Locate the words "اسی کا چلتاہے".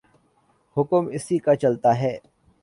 1.13-2.17